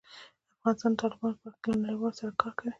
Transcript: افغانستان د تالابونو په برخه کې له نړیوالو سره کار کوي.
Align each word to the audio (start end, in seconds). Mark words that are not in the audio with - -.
افغانستان 0.59 0.91
د 0.95 0.97
تالابونو 0.99 1.31
په 1.35 1.39
برخه 1.41 1.57
کې 1.61 1.69
له 1.71 1.77
نړیوالو 1.83 2.17
سره 2.19 2.31
کار 2.41 2.51
کوي. 2.57 2.69